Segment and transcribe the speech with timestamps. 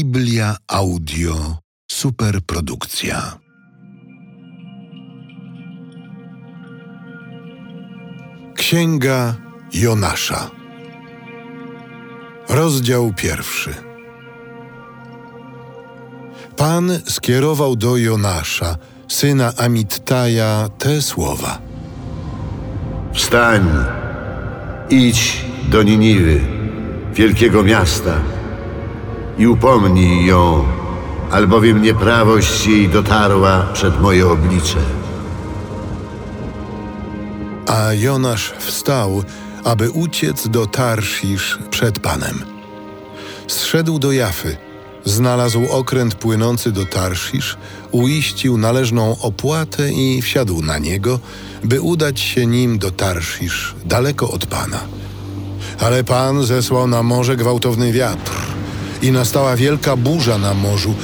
[0.00, 1.56] Biblia Audio
[1.90, 3.38] Superprodukcja.
[8.54, 9.34] Księga
[9.72, 10.50] Jonasza.
[12.48, 13.74] Rozdział pierwszy.
[16.56, 18.76] Pan skierował do Jonasza,
[19.08, 21.58] syna Amittaja, te słowa.
[23.12, 23.68] Wstań,
[24.90, 26.40] idź do Niniwy,
[27.14, 28.39] wielkiego miasta,
[29.40, 30.64] i upomnij ją,
[31.30, 34.78] albowiem nieprawość jej dotarła przed moje oblicze.
[37.66, 39.24] A Jonasz wstał,
[39.64, 42.42] aby uciec do Tarszisz przed Panem.
[43.46, 44.56] Zszedł do Jafy,
[45.04, 47.56] znalazł okręt płynący do Tarszisz,
[47.90, 51.18] uiścił należną opłatę i wsiadł na niego,
[51.64, 54.80] by udać się nim do Tarszisz, daleko od Pana.
[55.80, 58.39] Ale Pan zesłał na morze gwałtowny wiatr
[59.02, 60.94] i nastała wielka burza na morzu,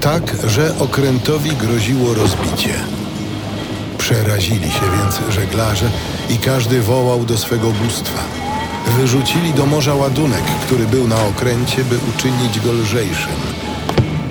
[0.00, 2.74] tak, że okrętowi groziło rozbicie.
[3.98, 5.90] Przerazili się więc żeglarze
[6.30, 8.20] i każdy wołał do swego bóstwa.
[8.98, 13.32] Wyrzucili do morza ładunek, który był na okręcie, by uczynić go lżejszym.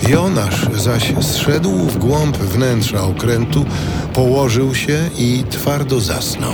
[0.09, 3.65] Jonasz zaś zszedł w głąb wnętrza okrętu,
[4.13, 6.53] położył się i twardo zasnął.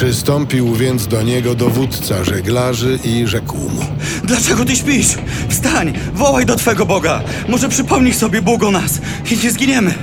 [0.00, 3.84] Przystąpił więc do niego dowódca żeglarzy i rzekł mu:
[4.24, 5.06] Dlaczego ty śpisz?
[5.48, 7.22] Wstań, wołaj do twego Boga.
[7.48, 9.94] Może przypomnij sobie Bóg o nas i nie zginiemy.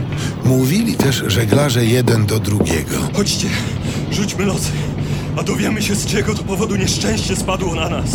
[0.46, 2.96] Mówili też żeglarze jeden do drugiego.
[3.14, 3.48] Chodźcie,
[4.12, 4.72] rzućmy losy,
[5.38, 8.10] a dowiemy się z czego to powodu nieszczęście spadło na nas.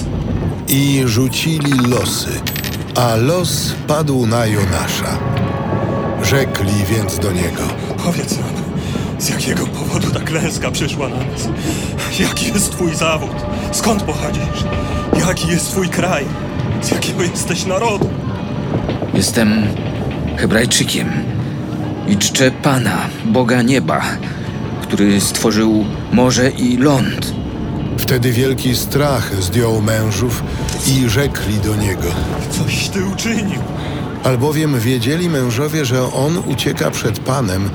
[0.69, 2.41] I rzucili losy,
[2.95, 5.19] a los padł na Jonasza.
[6.23, 7.63] Rzekli więc do niego:
[8.05, 8.63] Powiedz nam,
[9.23, 11.49] z jakiego powodu ta klęska przyszła na nas?
[12.21, 13.31] Jaki jest twój zawód?
[13.73, 14.65] Skąd pochodzisz?
[15.27, 16.25] Jaki jest twój kraj?
[16.83, 18.11] Z jakiego jesteś narodu?
[19.15, 19.67] Jestem
[20.37, 21.13] Hebrajczykiem
[22.09, 24.03] i czczę Pana, Boga nieba,
[24.83, 27.35] który stworzył morze i ląd.
[27.99, 30.43] Wtedy wielki strach zdjął mężów
[30.89, 32.09] i rzekli do niego.
[32.51, 33.61] Coś ty uczynił.
[34.25, 37.71] Albowiem wiedzieli mężowie, że on ucieka przed Panem,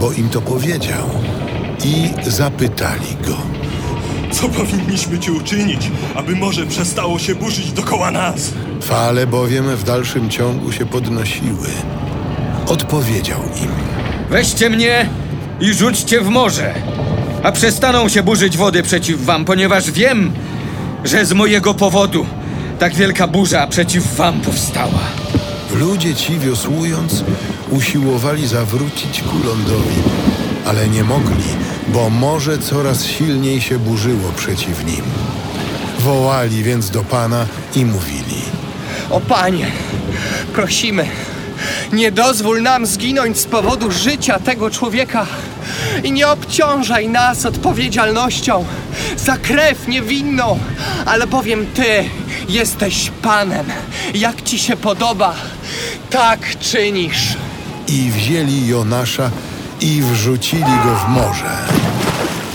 [0.00, 1.08] bo im to powiedział.
[1.84, 3.36] I zapytali go.
[4.32, 8.52] Co powinniśmy ci uczynić, aby morze przestało się burzyć dokoła nas?
[8.82, 11.68] Fale bowiem w dalszym ciągu się podnosiły.
[12.66, 13.70] Odpowiedział im.
[14.30, 15.08] Weźcie mnie
[15.60, 16.74] i rzućcie w morze,
[17.42, 20.32] a przestaną się burzyć wody przeciw wam, ponieważ wiem,
[21.04, 22.26] że z mojego powodu
[22.78, 25.00] tak wielka burza przeciw wam powstała.
[25.74, 27.24] Ludzie ci wiosłując
[27.72, 29.96] usiłowali zawrócić ku lądowi,
[30.66, 31.44] ale nie mogli,
[31.88, 35.04] bo morze coraz silniej się burzyło przeciw nim.
[35.98, 38.42] Wołali więc do Pana i mówili.
[39.10, 39.66] O Panie,
[40.52, 41.08] prosimy,
[41.92, 45.26] nie dozwól nam zginąć z powodu życia tego człowieka
[46.04, 48.64] i nie obciążaj nas odpowiedzialnością
[49.16, 50.58] za krew niewinną,
[51.06, 52.04] ale powiem Ty
[52.48, 53.66] jesteś Panem.
[54.14, 55.34] Jak Ci się podoba,
[56.10, 57.36] tak czynisz.
[57.88, 59.30] I wzięli Jonasza
[59.80, 61.56] i wrzucili go w morze,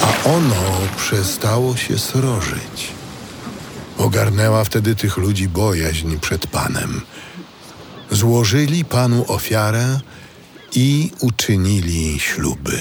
[0.02, 0.64] a ono
[0.98, 2.92] przestało się srożyć.
[3.98, 7.02] Ogarnęła wtedy tych ludzi bojaźń przed Panem.
[8.12, 10.00] Złożyli Panu ofiarę
[10.76, 12.80] i uczynili śluby.